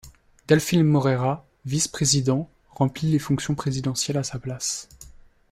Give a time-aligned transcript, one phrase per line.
[0.49, 4.89] Delfim Moreira, vice-président, remplit les fonctions présidentielles à sa place.